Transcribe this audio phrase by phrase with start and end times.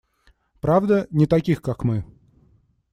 [0.61, 2.03] Правда, не таких как мы.